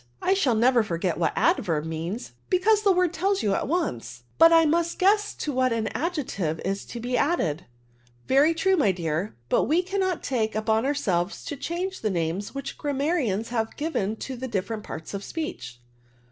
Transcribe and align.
I 0.23 0.33
shall 0.33 0.55
never 0.55 0.81
forget 0.81 1.19
what 1.19 1.31
adverb 1.35 1.85
means^ 1.85 2.31
be* 2.49 2.57
ADYBRBSU 2.57 2.61
77 2.63 2.63
cause 2.63 2.81
the 2.81 2.91
word 2.91 3.13
tells 3.13 3.43
you 3.43 3.53
at 3.53 3.67
once; 3.67 4.23
but 4.39 4.51
I 4.51 4.65
must 4.65 4.97
guess 4.97 5.35
to 5.35 5.51
what 5.51 5.71
an 5.71 5.89
adjective 5.89 6.59
is 6.65 6.85
to 6.85 6.99
be 6.99 7.11
added/' 7.19 7.37
'^ 7.37 7.63
Veiy 8.27 8.57
true, 8.57 8.75
my 8.75 8.91
dear; 8.91 9.35
but 9.47 9.65
we 9.65 9.83
cannot 9.83 10.23
take 10.23 10.55
upon 10.55 10.87
ourselves 10.87 11.45
to 11.45 11.55
change 11.55 12.01
the 12.01 12.09
names 12.09 12.55
which 12.55 12.79
grammarians 12.79 13.49
have 13.49 13.77
given 13.77 14.15
to 14.15 14.35
the 14.35 14.47
different 14.47 14.81
parts 14.81 15.13
of 15.13 15.23
speech. 15.23 15.79